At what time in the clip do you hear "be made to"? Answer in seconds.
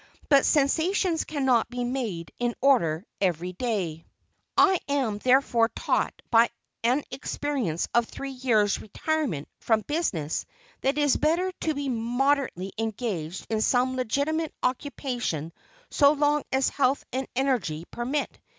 1.69-2.55